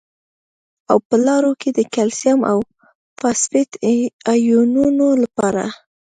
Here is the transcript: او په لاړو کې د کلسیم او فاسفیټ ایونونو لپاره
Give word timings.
او 0.91 0.97
په 1.07 1.15
لاړو 1.25 1.51
کې 1.61 1.69
د 1.73 1.79
کلسیم 1.95 2.39
او 2.51 2.57
فاسفیټ 3.19 3.71
ایونونو 4.33 5.07
لپاره 5.23 5.63